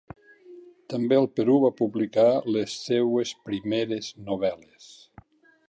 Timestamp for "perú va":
1.39-1.71